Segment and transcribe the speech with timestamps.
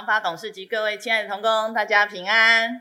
[0.00, 2.80] 长、发董事及各位亲爱的同工，大家平安。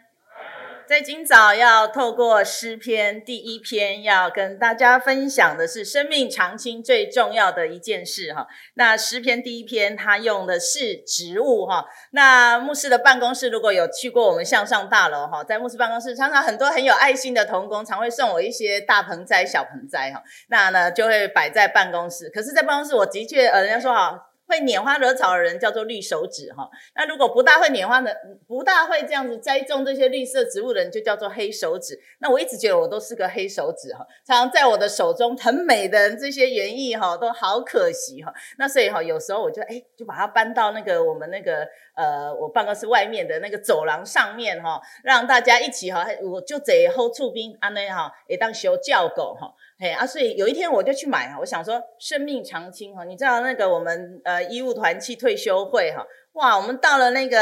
[0.88, 8.48] 在今早要透过诗篇第一篇，要跟大家分享的是生命长青最重要的一件事哈。
[8.76, 11.86] 那诗篇第一篇，它用的是植物哈。
[12.12, 20.24] 那牧师的办公室如果有去过我们向上大楼哈，在牧师办公室常常很多很有爱心的同工，常会送我一些大盆栽、小盆栽哈。
[20.48, 22.30] 那呢就会摆在办公室。
[22.30, 24.28] 可是，在办公室我的确呃，人家说哈。
[24.50, 28.18] 会拈花惹草的人叫做绿手指哈，那如果不大会拈花的，
[28.48, 31.98] 不大会这样子栽种这些绿色植物的人，就叫做黑手指。
[32.18, 38.34] 那我一直觉得我都是个黑手指哈，常常在我的手中很美的这些园艺哈，都好可惜哈。
[38.58, 41.68] 那所以哈，有时候我就哎，就把它搬到那个我们那个
[42.00, 49.54] 呃，我办公室外面的那个走廊上面哈，让大家一起哈，我就这好厝边安内哈，也当修教狗哈。
[49.78, 57.38] 嘿啊，所以有一天我就去买哈，我想说生命长青哈，你知道那个我们呃医务团契退休会哈，哇，我们到了那个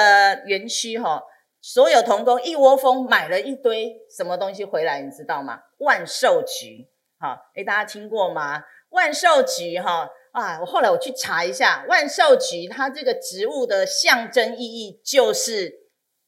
[0.48, 1.22] 园区哈，
[1.62, 5.60] 所有同工一窝蜂买了一堆什么东西回来，你知道吗？
[5.78, 6.88] 万寿菊，
[7.20, 8.64] 哈，诶，大家听过吗？
[8.90, 15.88] 万寿菊哈啊，我后来我去查一下，万寿菊它这个植物的象征意义就是。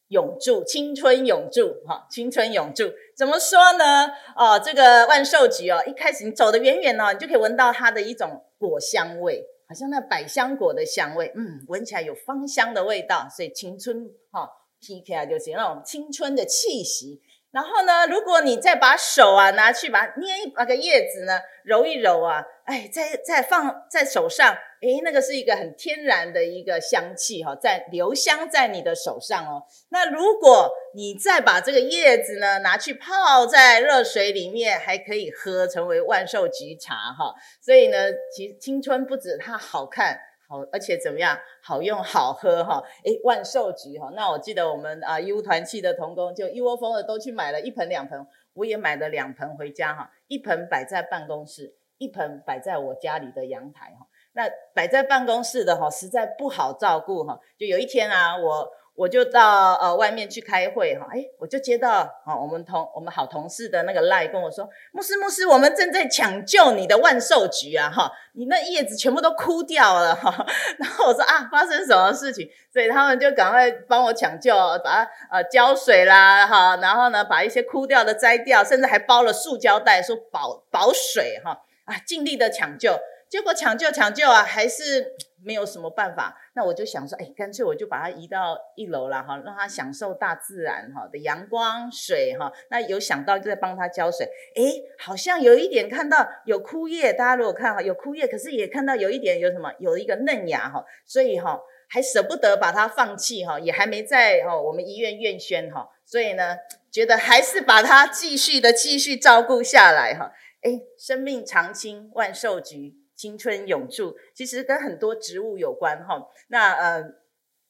[0.10, 4.08] 永驻，青春永驻，哈，青春永驻，怎么说呢？
[4.36, 14.50] 哦，这个万寿菊哦，一开始你走得远远哦，你就可以闻到它的一种果香味，好像那百香果的香味，嗯，闻起来有芳香的味道，所以青春哈
[14.82, 17.22] ，，P K 啊就是那种青春的气息。
[17.52, 29.64] 然后呢，如果你再把手啊拿去把捏一把个叶子呢，揉一揉啊，哎，再再放在手上，哎，那个是一个很天然的一个香气哈，在留香在你的手上哦。
[29.90, 37.34] 那如果你再把这个叶子呢拿去泡在热水里面，还可以喝，成为万寿菊茶哈。
[37.60, 37.98] 所以呢，
[38.32, 40.20] 其实青春不止它好看。
[40.50, 41.38] 好，而且怎么样？
[41.62, 42.84] 好用，好喝哈！
[43.06, 44.12] 诶，万寿菊哈。
[44.16, 50.10] 那我记得我们啊，义务团契的童工就一窝蜂的都去买了一盆两盆，我也买了两盆回家哈。
[50.28, 54.08] 一盆摆在办公室，一盆摆在我家里的阳台哈。
[54.34, 57.40] 那摆在办公室的哈，实在不好照顾哈。
[57.56, 58.72] 就有一天啊，我。
[59.00, 70.46] 我就到呃外面去开会哈，诶，我就接到啊我们同我们好同事的那个赖跟我说，牧师牧师，我们正在抢救你的万寿菊啊哈，你那叶子全部都枯掉了哈，
[70.78, 72.50] 然后我说啊发生什么事情？
[72.74, 81.52] 所以他们就赶快帮我抢救，把它呃浇水啦哈，然后呢把一些枯掉的摘掉，甚至还包了塑胶袋说保保水哈
[81.86, 83.00] 啊，尽力的抢救。
[83.30, 85.14] 结果抢救抢救啊，还是
[85.44, 86.38] 没有什么办法。
[86.54, 92.52] 那我就想说，哎，干脆我就把它移到一楼了哈，让它享受大自然哈的阳光水哈。
[92.70, 94.62] 那有想到就在帮它浇水，哎，
[94.98, 97.14] 好像有一点看到有枯叶。
[97.14, 100.84] 大家如果看哈，有枯叶，可是也看到有一点有什么，有一个嫩芽哈。
[101.06, 105.90] 所以哈，还舍不得把它放弃哈，也还没在哈我们医院院宣哈。
[106.06, 106.58] 所以呢，
[106.92, 110.32] 觉得还是把它继续的继续照顾下来哈。
[110.62, 112.99] 哎，生命长青，万寿菊。
[113.20, 116.26] 青春永驻，其实跟很多植物有关哈。
[116.48, 117.04] 那呃，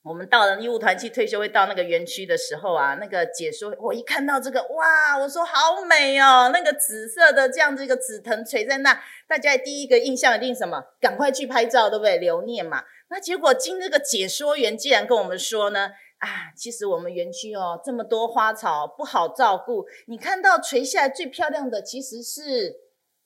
[0.04, 10.84] 我们到了医务团去退休会到那个园区的时候啊，那个解说我一看到这个哇，我说好美哦，那个紫色的这样子一个紫藤垂在那，大家第一个印象一定什么？
[11.02, 12.18] 赶快去拍照，对不对？
[12.18, 12.84] 留念嘛。
[13.10, 15.90] 那结果经这个解说员竟然跟我们说呢，
[16.20, 22.76] 啊，其实我们园区哦这么多花草不好照顾，你看到垂下来最漂亮的其实是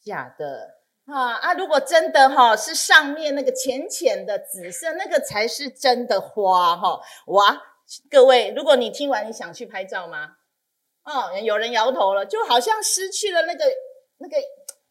[0.02, 0.83] 假的。
[1.06, 1.54] 啊啊！
[1.54, 7.02] 如果真的哈是上面那个浅浅的紫色，那个才是真的花哈！
[7.28, 7.62] 哇，
[8.10, 10.30] 各位，如果你听完，你想去拍照吗？
[11.04, 13.66] 哦，有人摇头了，就好像失去了那个
[14.20, 14.38] 那个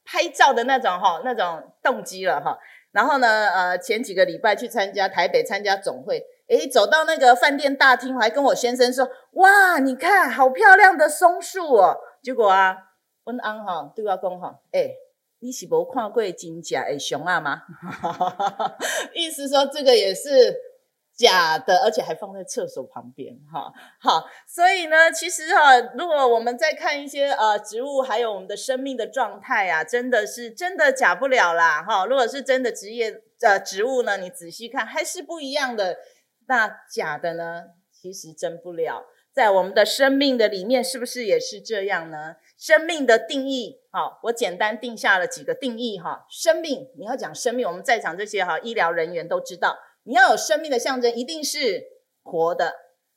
[0.04, 2.58] 拍照的那种哈那种动机了哈。
[2.90, 11.96] 然后呢，呃，前几个礼拜去参加台北参加总会，诶，走到那个饭店大厅，我还跟我先生说：哇，你看好漂亮的松树哦！
[12.22, 12.76] 结果啊，
[13.24, 14.94] 温安哈对我讲哈，诶。
[15.42, 17.62] 你是没看过真假的熊啊吗？
[19.12, 20.56] 意思说这个也是
[21.16, 32.06] 假的，而且还放在厕所旁边，哈，好，所以呢，其实哈，如果我们再看一些呃植物，还有我们的生命的状态啊，真的是真的假不了啦，哈。
[32.06, 35.96] 如果是真的职业呃植物呢，你仔细看还是不一样的，
[36.46, 39.06] 那假的呢，其实真不了。
[39.32, 42.36] 在我们的生命的里面，是不是也是这样呢？
[42.62, 46.24] 生命的定义，好，我简单定下了几个定义哈。
[46.30, 51.82] 生命，你要讲生命，我们在场这些哈医疗人员都知道，你要有生命的象征，一定是
[52.22, 52.72] 活的，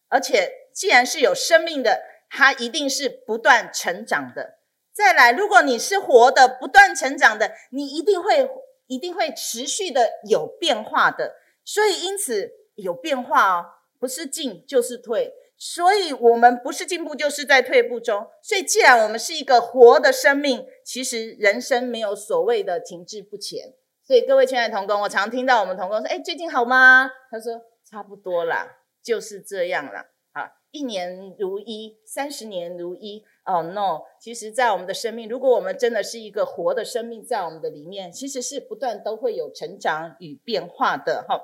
[0.10, 4.56] 而且既然是有生命的，它一定是不断成长的。
[4.92, 8.50] 再来，如果你是活的，不断成长的，你一定会
[8.88, 11.36] 一定会持续的有变化的。
[11.64, 13.66] 所以因此有变化哦。
[13.98, 15.34] 不是进就是退，
[15.68, 18.28] 所以我们不是进步就是在退步中。
[18.44, 23.74] 所以，既然我们是一个活的生命，其实人生没有所谓的停滞不前。
[24.04, 33.26] 所以，各位亲爱的同工，我常听到我们同工说：“哎，最近好吗？”他说：“差不多啦，就是这样啦。”啊，一年如一，三十年如一。
[33.46, 34.02] 哦、oh，no！
[34.20, 41.42] 其实，在我们的生命，如果我们真的是一个活的生命，在我们的里面，其实是不断都会有成长与变化的哈。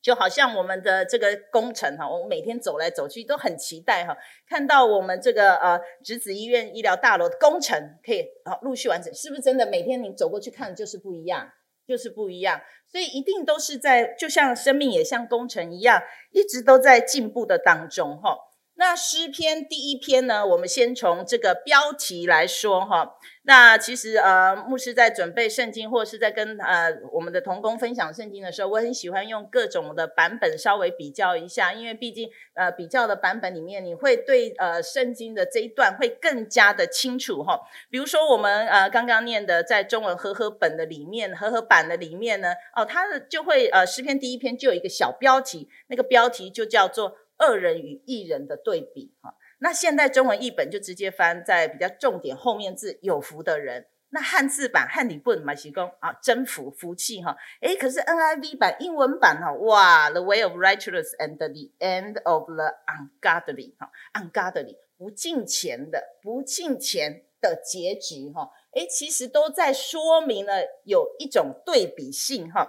[0.00, 4.16] 就好像我们的这个工程哈，我们每天走来走去都很期待哈，
[4.48, 9.66] 看到我们这个呃直子医院医疗大楼的工程可以啊陆续完成，是不是真的？
[9.66, 11.50] 每天你走过去看就是不一样，
[11.86, 12.60] 就是不一样。
[12.86, 16.02] 所以一定都是在，就像生命也像工程一样，
[16.32, 18.38] 一直都在进步的当中哈。
[18.78, 23.16] 那诗篇第一篇呢，我们先从这个标题来说哈。
[23.42, 37.58] 那其实呃，牧师在准备圣经，或是在跟呃我们的同工分享圣经的时候，我很喜欢用各种的版本稍微比较一下，因为毕竟呃比较的版本里面，你会对呃圣经的这一段会更加的清楚哈。
[37.90, 47.16] 比如说我们呃刚刚念的在中文和合本的里面，和合版的里面呢，哦，它的就会呃诗篇第一篇就有一个小标题，那个标题就叫做。
[47.38, 53.86] 恶人与义人的对比，哈，那现代中文译本就直接翻在比较重点后面字有福的人。
[54.10, 57.36] 那汉字版汉语本嘛，提供啊，真福福气哈。
[57.60, 61.46] 诶，可是 NIV 版英文版哈，哇，The way of Righteous and the
[61.78, 68.50] end of the ungodly 哈，ungodly 不敬虔的不敬虔的结局哈。
[68.72, 72.66] 诶，其实都在说明了有一种对比性哈。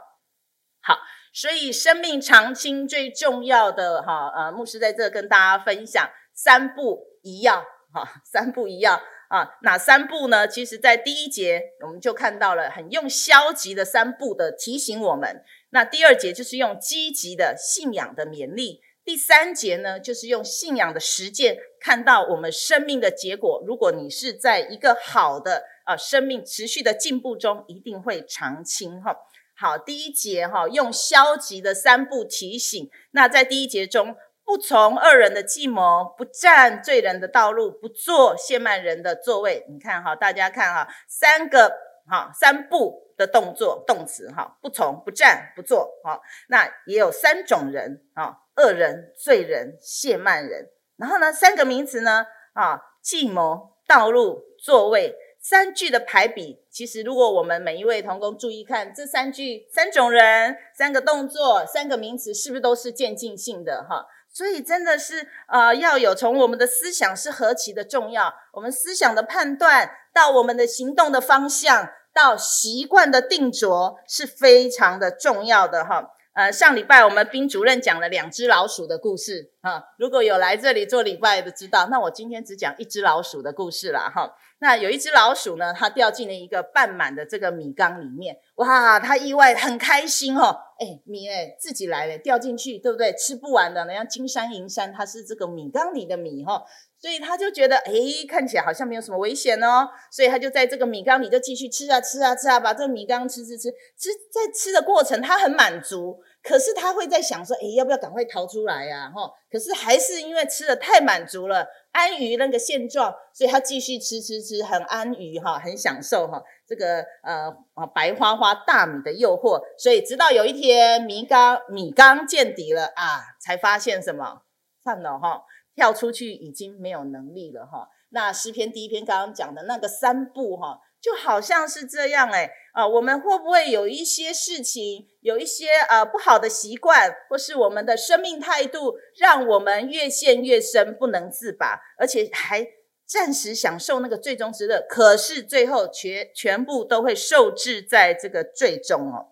[0.82, 0.98] 好。
[1.34, 7.62] 所以生命长青最重要的哈，呃，牧师在这跟大家分享三不一要
[7.94, 10.48] 哈，三不一要啊，哪三步呢？
[10.48, 23.64] 其实，在第一节我们就看到了很用消极的三步的提醒我们，那第二节就是用积极的信仰的勉励，第三节呢就是用信仰的实践看到我们生命的结果。
[23.68, 29.16] 如果你是在一个好的啊生命持续的进步中，一定会长青哈。
[29.60, 32.90] 好，第一节哈，用消极的三步提醒。
[33.12, 34.16] 那在第一节中，
[34.46, 39.66] 不从恶人的计谋，不站罪人的道路，不坐亵慢人的座位。
[39.68, 41.74] 你看哈，大家看哈，三个
[42.10, 45.92] 哈三步的动作动词哈，不从、不站、不坐。
[46.06, 50.70] 哈，那也有三种人啊，恶人、罪人、亵慢人。
[50.96, 55.14] 然后呢，三个名词呢啊，计谋、道路、座位。
[55.50, 64.06] 三句的排比，其实如果我们每一位同工注意看这三句，三种人、三个动作、三个名词，是不是都是渐进性的哈？
[64.32, 76.12] 所以真的是呃，要有从我们的思想是何其的重要，我们思想的判断到我们的行动的方向，到习惯的定着，是非常的重要的哈。
[76.34, 84.36] 呃，上礼拜我们宾主任讲了两只老鼠的故事哈，如果有来这里做礼拜的知道，那我今天只讲一只老鼠的故事了哈。
[84.62, 93.14] 那有一只老鼠呢，它掉进了一个半满的这个米缸里面，哇，它意外很开心哦，哎，米哎自己来了，掉进去，对不对？
[93.14, 96.64] 吃不完的，那样金山银山，它是这个米缸里的米哈，
[97.02, 97.94] 所以他就觉得，哎，
[98.28, 106.20] 看起来好像没有什么危险哦，所以他就在这个米缸里就继续吃啊吃啊吃啊，把这个米缸吃吃吃，吃在吃的过程，他很满足。
[106.42, 109.10] 可是他会在想说，诶，要不要赶快逃出来呀？
[109.14, 124.42] 哈，可是还是因为吃的太满足了，安于那个现状，所以他继续吃吃吃，很安于哈，很享受哈，这个呃啊白花花大米的诱惑，所以直到有一天米缸米缸见底了啊，才发现什么？
[124.82, 125.44] 算了哈，
[125.80, 127.88] 跳出去已经没有能力了哈。
[128.10, 130.82] 那诗篇第一篇刚刚讲的那个三步哈。
[131.02, 142.68] 就好像是这样哎，啊，我们会不会有一些事情，有一些呃不好的习惯，或是我们的生命态度，让我们越陷越深，不能自拔，而且还
[143.06, 149.28] 暂时享受那个罪中之乐，可是最后全全部都会受制在这个罪中哦。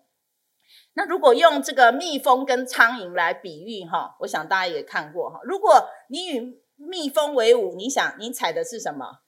[0.98, 9.20] 那如果用这个蜜蜂跟苍蝇来比喻哈，我想大家也看过哈，如果你与蜜蜂为伍，你想你采的是什么？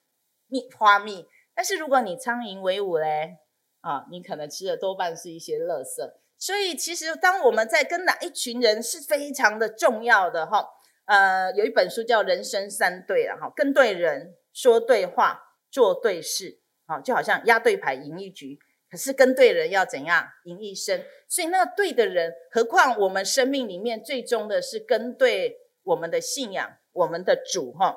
[0.49, 1.29] 蜜花蜜。
[1.55, 3.37] 但是如果你苍蝇为伍嘞，
[3.83, 6.13] 啊，你可能吃的多半是一些垃圾。
[6.37, 10.69] 所以其实当我们在跟哪一群人是非常的重要的哈。
[11.05, 16.59] 呃，有一本书叫《人生三对》了哈，跟对人，说对话，做对事，
[16.89, 18.59] 好，就好像押对牌赢一局。
[18.91, 21.05] 可是跟对人要怎样赢一生？
[21.29, 27.97] 所以那对的人，何况我们生命里面最终的是跟对我们的信仰，我们的主哈。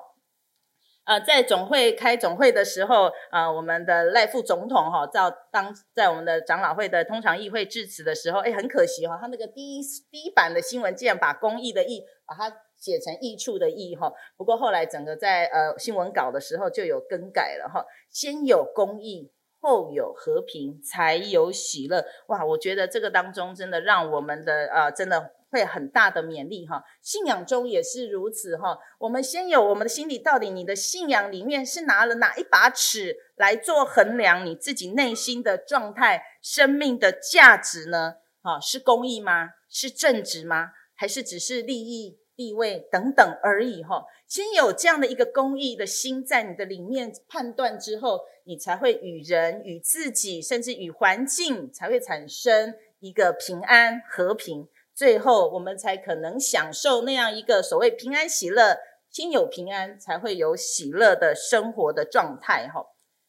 [1.06, 5.20] 呃，在总会开总会的时候，呃，我们的赖副总统哈，在
[5.52, 14.14] 当在我们的长老会的通常议会致辞的时候，哎，很可惜哈，他那个第一第一版的新闻竟然把公益的益把它写成益处的益哈。
[14.38, 19.30] 不过后来整个在呃新闻稿的时候就有更改了哈，先有公益，
[19.64, 22.06] 后有和平，才有喜乐。
[22.28, 25.32] 哇，我觉得这个当中真的让我们的呃真的。
[25.54, 28.76] 会很大的勉励哈，信仰中也是如此哈。
[28.98, 38.16] 我们先有我们的心里，到底你的信仰里面是拿了哪一把尺来做衡量你自己内心的状态、生命的价值呢？
[38.42, 39.50] 哈，是公益吗？
[39.70, 40.72] 是正直吗？
[40.96, 43.84] 还是只是利益、地位等等而已？
[43.84, 54.68] 哈，先有这样的一个公益的心在你的里面判断之后，你才会与人、与自己，甚至与环境，才会产生一个平安、和平。
[54.96, 58.78] 最后，我们才可能享受那样一个所谓平安喜乐，
[59.10, 62.68] 心有平安，才会有喜乐的生活的状态。
[62.68, 62.86] 哈，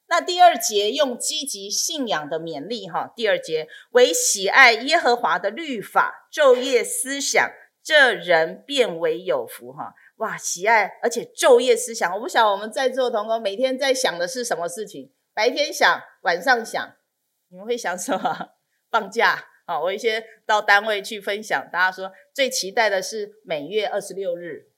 [0.08, 2.86] 那第二节用积极信仰的勉励。
[2.88, 7.50] 哈，第二节为喜爱耶和华的律法，昼夜思想，
[7.84, 9.70] 这人变为有福。
[9.72, 12.12] 哈，哇，喜爱而且昼夜思想。
[12.14, 15.12] 我不晓得我们在座的同工每天在想的是什么事情？
[15.34, 16.96] 白天想，晚上想，
[17.50, 18.54] 你们会想什么？
[18.90, 19.44] 放假。
[19.66, 24.70] 好，我一些到单位去分享，大家说最期待的是每月二十六日。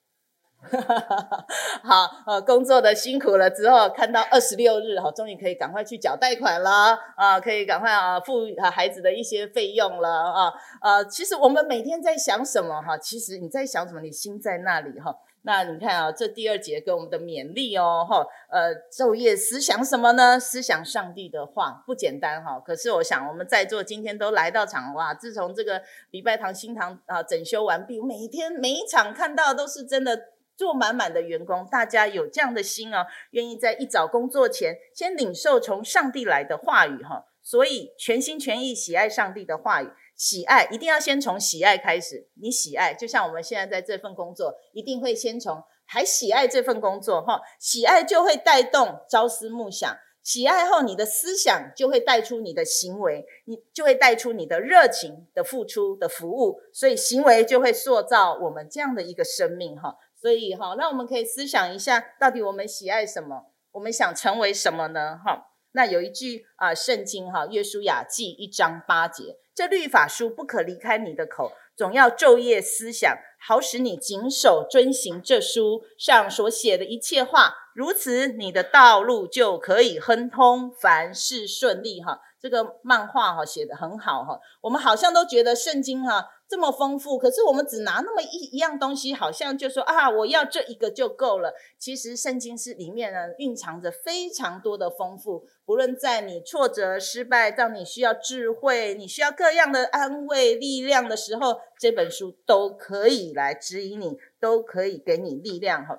[1.82, 8.42] 好，呃，工作的辛苦了之后，看到二十六日，哈，终于可以赶快去缴贷款了啊，可以赶快啊付
[8.72, 10.52] 孩子的一些费用了啊。
[10.82, 12.96] 呃，其实我们每天在想什么哈？
[12.98, 14.00] 其实你在想什么？
[14.00, 15.16] 你心在那里哈。
[15.42, 20.40] 那你看啊，这第二节给我们的勉励哦，哈，呃，昼夜思想什么呢？
[20.40, 22.58] 思想上帝的话，不简单哈。
[22.58, 25.80] 可是我想，我们在座今天都来到场哇，自从这个
[26.10, 30.20] 礼拜堂新堂啊整修完毕，每天每一场看到都是真的
[30.56, 39.90] 坐满满的员工，大家有这样的心哦，愿意在一早工作前先领受从上帝来的话语哈，所以全心全意喜爱上帝的话语。
[40.16, 63.52] 喜爱一定要先从喜爱开始，你喜爱，就像我们现在在这份工作，一定会先从还喜爱这份工作哈，喜爱就会带动朝思暮想，喜爱后你的思想就会带出你的行为，你就会带出你的热情的付出的服务，所以行为就会塑造我们这样的一个生命哈，所以哈，那我们可以思想一下，到底我们喜爱什么？
[63.72, 65.20] 我们想成为什么呢？
[65.22, 69.36] 哈，那有一句啊，圣经哈，约书亚记一章八节。
[69.54, 77.54] 这律法书不可离开你的口，总要昼夜思想，好使你谨守遵行这书上所写的一切话。
[77.74, 82.02] 如此，你的道路就可以亨通，凡事顺利。
[82.02, 84.38] 哈，这个漫画哈写得很好哈。
[84.60, 86.28] 我们好像都觉得圣经哈。
[86.48, 91.52] 这么丰富，可是我们只拿那么一一样东西，好像就说啊，我要这一个就够了。
[91.76, 105.98] 其实圣经是里面呢蕴藏着非常多的丰富，不论在你挫折、失败，当你需要智慧、你需要各样的安慰、力量的时候，这本书都可以来指引你，都可以给你力量哈。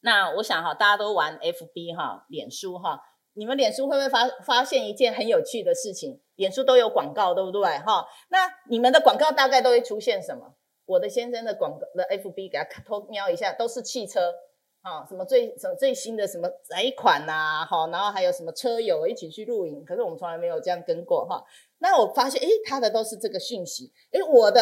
[0.00, 3.00] 那我想哈，大家都玩 FB 哈，脸书哈。
[3.36, 6.18] 你们脸书会不会发发现一件很有趣的事情？
[6.36, 7.62] 脸书都有广告，对不对？
[7.78, 10.54] 哈，那你们的广告大概都会出现什么？
[10.86, 14.32] 我的先生的广告的 FB 给他偷瞄一下，都是汽车，
[14.80, 17.66] 啊，什么最什么最新的什么哪一款呐？
[17.68, 21.44] 哈，然后还有什么车友一起去露营，可是我们从来没有这样跟过哈。
[21.78, 24.60] 那我发现，诶，他的都是这个讯息，诶，我的。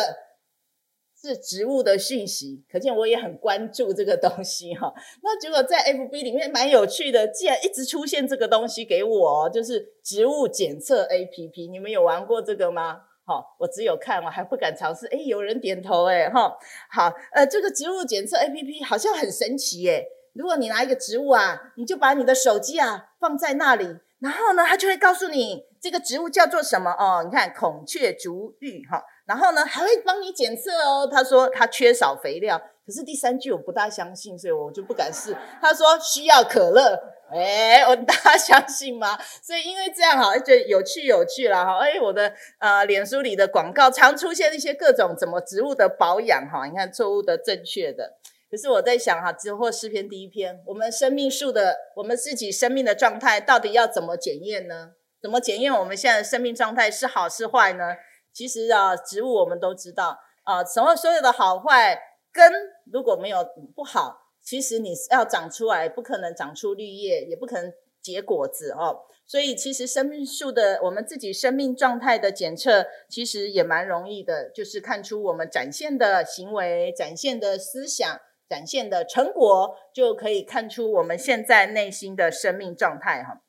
[1.29, 4.93] 是植物的讯息，可见我也很关注这个东西哈。
[5.23, 11.71] 那结果在 FB 里面蛮有趣的，竟然一直出现这个东西给我，就是植物检测 APP。
[11.71, 13.01] 你们有玩过这个吗？
[13.25, 15.07] 好，我只有看，我还不敢尝试。
[15.07, 16.55] 诶，有人点头诶，哈。
[16.91, 20.07] 好，呃，这个植物检测 APP 好像很神奇耶。
[20.35, 23.87] 如果你拿一个植物啊，你就把你的手机啊放在那里，
[24.19, 27.23] 然后呢，它就会告诉你这个植物叫做什么哦。
[27.23, 29.05] 你看孔雀竹芋哈。
[29.27, 31.07] 然后呢，还会帮你检测哦。
[31.11, 35.37] 他说他缺少肥料，可是第三句我不大相信，所以我就不敢试。
[35.61, 36.99] 他说需要可乐，
[37.31, 39.19] 哎，我大家相信吗？
[39.43, 41.79] 所以因为这样哈，就有趣有趣了哈。
[41.81, 46.67] 哎，我的呃，脸书里的广告常出现一些各种怎么植物的保养哈。
[46.67, 48.15] 你看错误的、正确的。
[48.51, 54.91] 可是我在想哈，之后诗篇第一篇，我们生命树的，我们自己生命的状态到底要怎么检验呢？
[55.25, 57.97] 怎么检验我们现在生命状态是好是坏呢？
[58.31, 61.99] 其实啊，植物我们都知道啊，什么所有的好坏
[62.31, 62.53] 根
[62.93, 63.39] 如果没有
[63.75, 69.07] 不好，其实你要长出来，不可能长出绿叶，也不可能结果子哦。
[69.25, 83.41] 所以其实生命树的我们自己生命状态的检测，其实也蛮容易的，就是看出我们展现的行为、展现的思想、展现的成果，就可以看出我们现在内心的生命状态哈。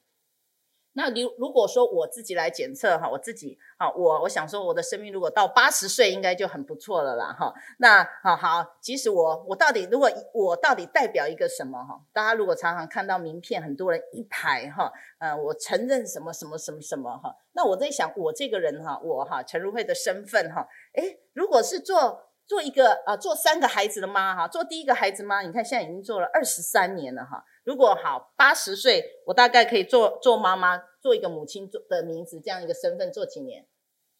[0.97, 7.53] 那如如果说我自己来检测哈，我自己啊，我我想说我的生命如果到八十岁应该就很不错了啦哈。
[7.79, 11.99] 那好好，其实我我到底如果我到底代表一个什么哈？
[12.13, 17.35] 大家如果常常看到名片，很多人一排哈，呃，我承认什么什么什么什么哈。
[17.51, 22.24] 那我在想，我这个人哈，我哈陈如慧的身份哈，诶，如果是做。
[22.47, 27.43] 做一个啊，做三个孩子的妈哈，做第一个孩子妈，你看现在已经做了二十三年了哈。
[27.63, 33.65] 如果好八十岁，我大概可以做做妈妈，做一个母亲做的名字这样一个身份做几年？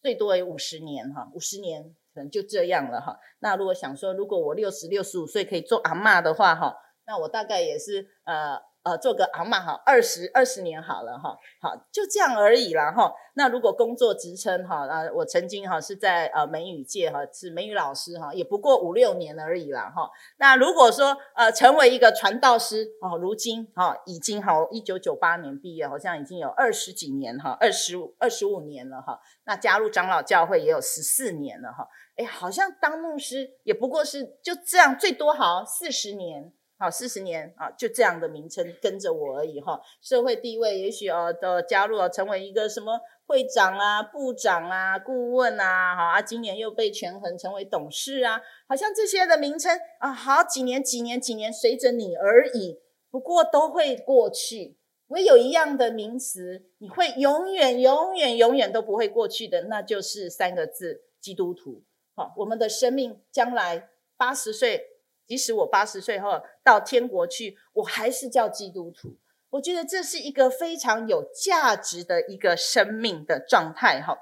[0.02, 3.18] 最多有五十年哈，五十年可能就这样了哈。
[3.40, 8.60] 那如果想说，如果我六十六十五岁可以做阿嬷的话哈，那我大概也是呃。
[8.86, 13.12] 呃，做个阿嬷哈，二十二十年好了哈，好就这样而已啦哈。
[13.34, 20.08] 那如果工作职称哈，啊，我曾经哈是在呃美语界哈是美语老师哈，也不过五六年而已啦哈。
[20.36, 29.20] 那如果说呃成为一个传道师哦，如今哈已经哈一九九八年毕业，好像已经有二十几年哈，二十五二十五年了哈。
[29.46, 31.88] 那加入长老教会也有十四年了哈。
[32.14, 36.52] 哎，好像当牧师也不过是就这样，最多好四十年。
[36.78, 39.80] 好，四十年啊，就这样的名称跟着我而已哈。
[40.02, 52.78] 社会地位也许哦，都加入了成为一个什么会长啊、部长啊、顾问啊，好啊，今年又被权衡成为董事啊，好像这些的名称啊，好几年、几年、几年随着你而已，
[53.10, 54.76] 不过都会过去。
[55.06, 61.84] 唯有一样的名词，你会永远、永远、永远都不会过去的，那就是三个字：基督徒。
[62.14, 64.95] 好，我们的生命将来八十岁。
[65.26, 69.16] 即使我八十岁后到天国去，我还是叫基督徒。
[69.50, 74.16] 我觉得这是一个非常有价值的一个生命的状态哈。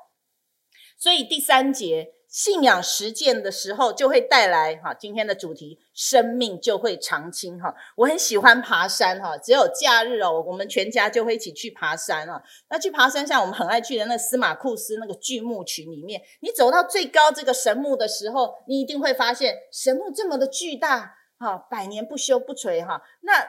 [0.97, 2.15] 所以第三节。
[2.35, 7.73] 信仰实践的时候，就会带来哈，今天的主题，生命就会长青哈。
[7.95, 12.43] 我很喜欢爬山哈，只有假日哦，我们全家就会一起去爬山啊。
[12.69, 23.01] 那去爬山，像我们很爱去的那司马库斯那个巨木群里面，你走到最高这个神木的时候，你一定会发现神木这么的巨大哈，百年不休不垂哈。
[23.21, 23.47] 那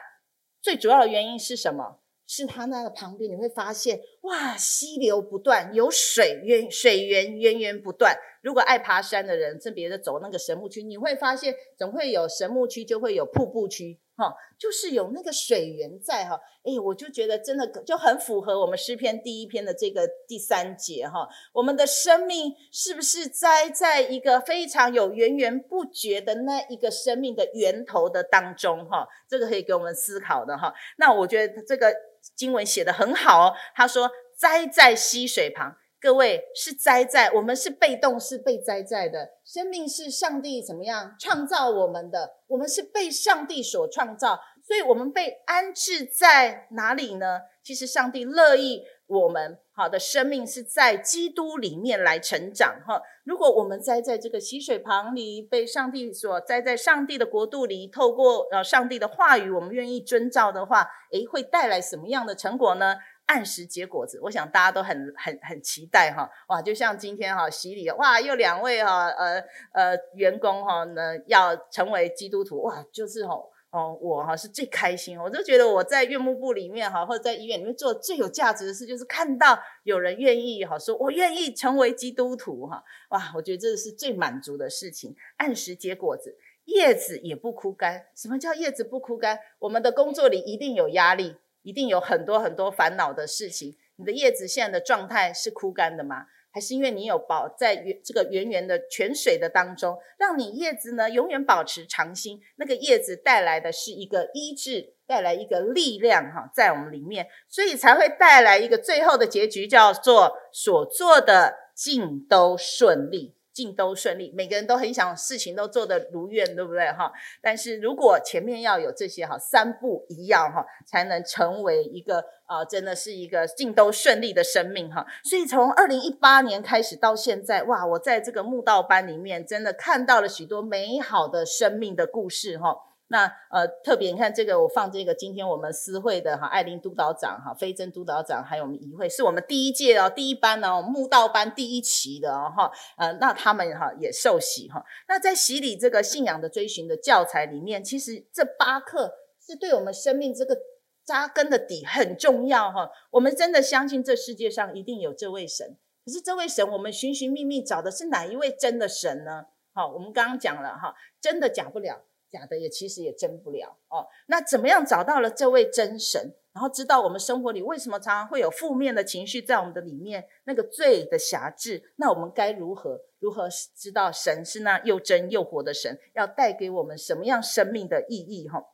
[0.62, 1.98] 最主要的原因是什么？
[2.26, 8.16] 是它那个旁边，你会发现哇，溪流不断，有水源，水源源源不断。
[8.42, 14.00] 如果爱爬山的人，特别的走那个神木区，你会发现总会有神木区，就会有瀑布区。
[14.18, 21.28] 哈，就是有那个水源在哈，诶，我就觉得真的就很符合我们诗篇第一篇的这个第三节哈。
[21.52, 29.06] 我们的生命是不是栽在一个非常有源源不绝的那一个生命的源头的当中哈？
[29.28, 30.72] 这个可以给我们思考的哈。
[30.96, 31.94] 那我觉得这个
[32.34, 33.54] 经文写得很好哦。
[33.74, 35.76] 他说栽在溪水旁。
[35.98, 39.30] 各位是栽在，我们是被动，是被栽在的。
[39.44, 42.36] 生命是上帝怎么样创造我们的？
[42.46, 47.40] 我们是被上帝所创造，所以我们被安置在哪里呢？
[47.64, 53.00] 其实上帝乐意我们好的生命是在基督里面来成长哈。
[53.24, 62.96] 如果我们栽在这个溪水旁里，被上帝所栽在上帝的国度里，透过呃上帝的话语，我们愿意遵照的话，诶，会带来什么样的成果呢？
[63.26, 66.62] 按时结果子，我想大家都很很很期待哈，哇！
[66.62, 73.34] 就像今天哈洗礼，哇，又两位哈呃呃员工哈呢要成为基督徒，哇，就是哈
[73.76, 83.32] 哦我哈是最开心，我就觉得我在院牧部里面哈或者在医院里面做最有价值的事，就是看到有人愿意哈说我愿意成为基督徒哈，哇！
[83.36, 88.06] 我觉得这是最满足的事情，按时结果子，叶子也不枯干。
[88.14, 89.38] 什么叫叶子不枯干？
[89.58, 91.36] 我们的工作里一定有压力。
[91.62, 93.76] 一定有很多很多烦恼的事情。
[93.96, 96.26] 你的叶子现在的状态是枯干的吗？
[96.56, 102.40] 还是因为你有保在圆这个圆圆的泉水的当中，让你叶子呢永远保持常新？
[102.56, 113.35] 那个叶子带来的是一个医治，带来一个力量哈，在我们里面，所以才会带来一个最后的结局，叫做所做的尽都顺利。
[113.56, 117.10] 尽都顺利，每个人都很想事情都做得如愿，对不对哈？
[117.40, 125.06] 但是如果前面要有这些哈，三不一样哈，才能成为一个啊，真的是一个尽都顺利的生命哈。
[125.24, 132.76] 所以从二零一八年开始到现在，哇，我在这个墓道班里面真的看到了许多美好的生命的故事哈。
[133.08, 144.84] 那呃，特别你看这个，我放这个，今天我们私会的哈，艾琳督导长哈，飞珍督导长，还有我们仪会，是我们第一届哦，第一班哦，慕道班第一期的哦哈，呃，那他们哈也受洗哈。
[145.06, 150.58] 那在洗礼这个信仰的追寻的教材里面，其实这八课是对我们生命这个
[151.04, 152.90] 扎根的底很重要哈。
[153.12, 159.44] 我们真的相信这世界上一定有这位神，可是这位神，我们寻寻觅觅找的是哪一位真的神呢？
[159.72, 162.02] 好，我们刚刚讲了哈，真的假不了。
[162.36, 164.06] 假的也其实也真不了哦。
[164.26, 178.48] 那怎么样找到了这位真神，然后知道我们生活里为什么常常会有负面的情绪在我们的里面，那个罪的辖制，那我们该如何如何知道神是那又真又活的神，要带给我们什么样生命的意义？
[178.48, 178.64] 哈，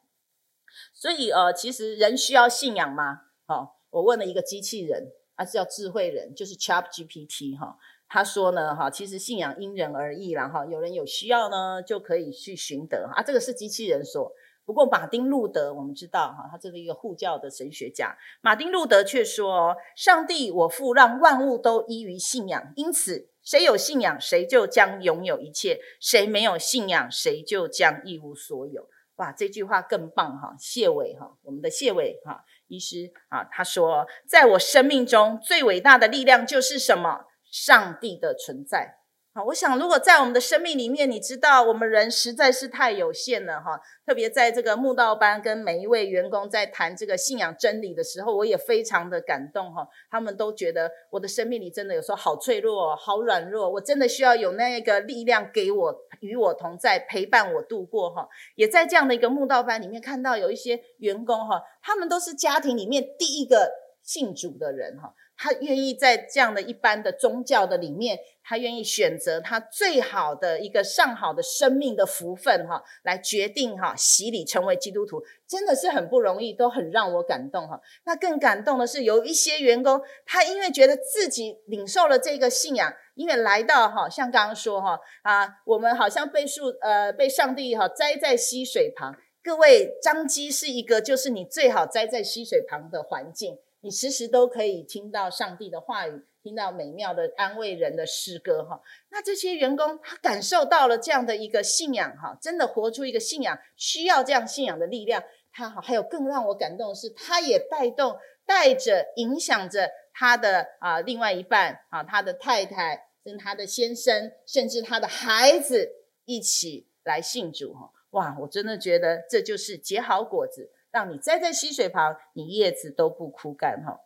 [0.93, 3.23] 所以呃，其实人需要信仰吗？
[3.47, 7.79] 好，我问了一个机器人，它是叫智慧人，就是 ChatGPT 哈。
[8.13, 13.23] 他说呢，哈，其实信仰因人而异啦，哈，有人有需要呢，就可以去寻得啊。
[13.23, 14.31] 这个是机器人说，
[14.67, 18.15] 不过马丁路德我们知道哈，他这是一个护教的神学家。
[18.43, 28.91] 马丁路德却说，上帝我父让万物都依于信仰，因此谁有信仰，谁就将拥有一切；谁没有信仰，谁就将一无所有。
[29.17, 30.55] 哇，这句话更棒哈！
[30.59, 37.25] 谢伟哈，我们的谢伟哈医师啊，他说，在我生命中最伟大的力量就是什么？
[37.53, 38.97] 上帝的存在，
[39.35, 43.79] 好，我想如果在我们的生命里面，你知道我们人实在是太有限了哈。
[44.07, 49.87] 特别在这个慕道班跟每一位员工在谈这个信仰真理的时候，我也非常的感动哈。
[50.11, 58.27] 他们都觉得我的生命里真的有时候好脆弱、好软弱，我真的需要有那个力量给我与我同在，陪伴我度过哈。
[58.55, 63.71] 也在这样的一个慕道班里面看到有一些员工哈，他们都是家庭里面第一个
[64.03, 65.15] 信主的人哈。
[65.37, 77.81] 他愿意在这样的一般的宗教的里面，他愿意选择他最好的一个上好的生命的福分哈，来决定哈洗礼成为基督徒，真的是很不容易，都很让我感动哈。
[78.05, 89.17] 那更感动的是，有一些员工，他因为觉得自己领受了这个信仰，因为来到哈，像刚刚说哈啊，我们好像被树呃被上帝哈栽在溪水旁。
[89.43, 93.59] 各位，张基是一个就是你最好栽在溪水旁的环境。
[93.83, 98.81] 你时时都可以听到上帝的话语，听到美妙的安慰人的诗歌，哈。
[99.11, 105.23] 那这些员工他感受到了这样的一个信仰，哈，真的活出一个信仰，需要这样信仰的力量。
[105.53, 108.17] 他还有更让我感动的是，他也带动、
[108.47, 115.91] 带着、影响着他的啊另外一半啊，他的太太跟他的先生，甚至他的孩子
[116.25, 117.91] 一起来信主，哈。
[118.11, 120.71] 哇，我真的觉得这就是结好果子。
[120.93, 123.99] 让你栽在溪水旁，你叶子都不枯干哈。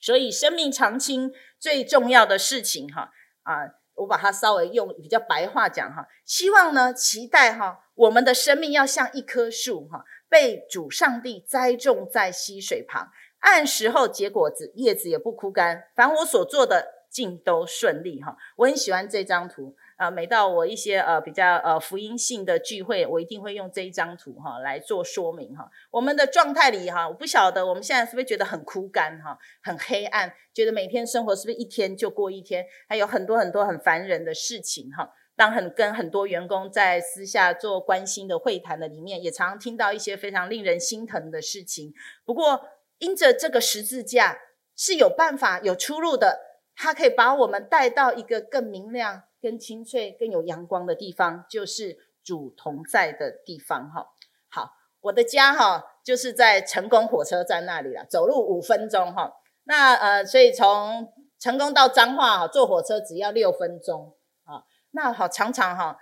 [0.00, 18.36] 所以生命长青最重要的事情哈啊，我把它稍微用比较白话讲哈，希望呢期待哈，我们的生命要像一棵树哈，被主上帝栽种在溪水旁，按时候结果子，叶子也不枯干，凡我所做的尽都顺利哈。
[18.56, 19.76] 我很喜欢这张图。
[19.98, 25.68] 啊，每到我一些呃比较呃福音性的聚会，我一定会用这一张图哈来做说明哈。
[25.90, 35.12] 我们的状态里哈，我不晓得我们现在是不是觉得很枯干哈，很黑暗，觉得每天生活是不是一天就过一天，还有很多很多很烦人的事情哈。
[35.34, 41.92] 当很跟很多员工在私下做关心的会谈的里面，也常常听到一些非常令人心疼的事情。
[42.24, 42.60] 不过，
[42.98, 44.38] 因着这个十字架
[44.76, 46.40] 是有办法有出路的，
[46.76, 49.24] 它可以把我们带到一个更明亮。
[49.40, 53.90] 更清脆、更有阳光的地方，就是主同在的地方。
[53.90, 54.10] 哈，
[54.48, 59.14] 好，我的家哈就是在成功火车站那里了，走路五分钟。
[59.14, 59.32] 哈，
[59.64, 64.16] 那呃，所以从成功到彰化哈，坐火车只要六分钟。
[64.44, 65.98] 啊，那好，常常哈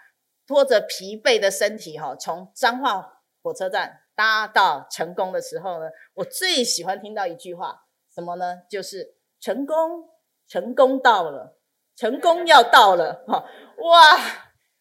[0.47, 7.83] 拖着疲惫的身体哈，从彰化火车站搭到成功的时候呢，我最喜欢听到一句话，
[8.15, 8.63] 什么呢？
[8.71, 10.09] 就是成功，
[10.49, 11.56] 成功到了。
[11.97, 13.45] 成功要到了，哈
[13.79, 14.19] 哇！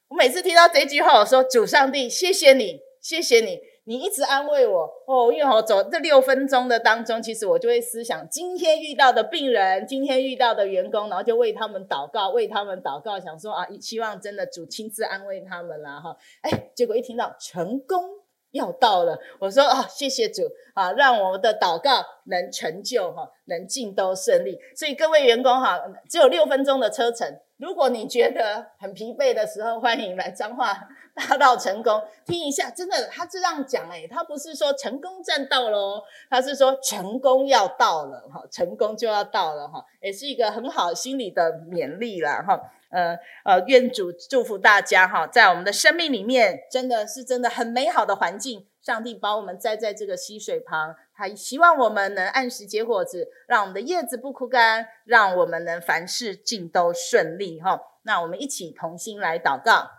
[0.10, 5.32] 我每次听到这句话，我说主上帝，谢谢你，谢谢你，你一直安慰我哦。
[5.34, 16.16] 因为我走这六分钟的当中，其实我就会思想今天遇到的病人，今天遇到的员工，然后就为他们祷告，为他们祷告，想说啊，希望真的主亲自安慰他们啦，哈！
[16.42, 18.25] 哎，结果一听到成功。
[18.56, 24.58] 要到了，我说啊，谢谢主啊，让我们的祷告能成就哈，能尽都顺利。
[24.76, 32.70] 所以各位员工哈，只有六分钟的车程，如果你觉得很疲惫的时候，欢迎来彰化大道成功听一下。
[32.70, 42.60] 真的，他这样讲诶，他不是说成功站到了，他是说成功要到了哈，成功就要到了哈，也是一个很好心理的勉励啦哈。
[42.92, 48.68] 呃呃，愿主祝福大家哈，在我们的生命里面，真的是真的很美好的环境。
[48.82, 57.82] 上帝把我们栽在这个溪水旁，他希望我们能按时结果子，让我们的叶子不枯干，让我们能凡事尽都顺利哈。
[58.04, 59.90] 那我们一起同心来祷告，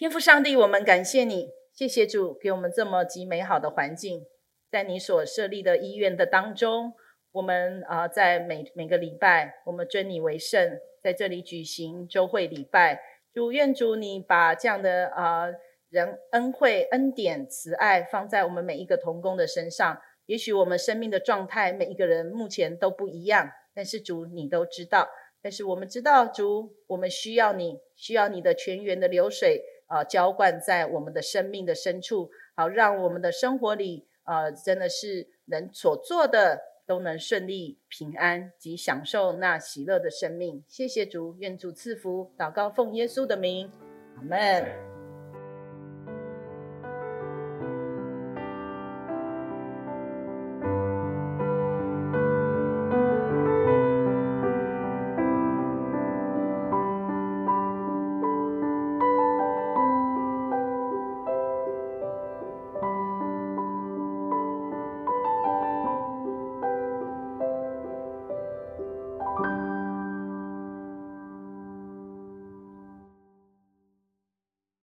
[0.00, 4.24] 天父上帝，我们感谢你，谢谢主给我们这么极美好的环境，
[4.70, 6.94] 在你所设立的医院的当中。
[7.32, 12.98] 我们啊，在每每个礼拜，我们尊你为圣，在这里举行周会礼拜。
[13.34, 15.48] 主愿主你把这样的啊
[15.90, 20.00] 人恩惠、恩典、慈爱放在我们每一个童工的身上。
[20.24, 25.10] 也许我们生命的状态，每一个人目前都不一样，但是主你都知道。
[25.42, 40.62] 但是我们知道，主，我们需要你，需要你的泉源的流水啊、浇灌在我们的生命的深处，好让我们的生活里啊、呃，真的是能所做的都能顺利、平安及享受那喜乐的生命。
[40.68, 43.68] 谢谢主，愿主赐福，祷告奉耶稣的名，
[44.16, 44.89] 阿门。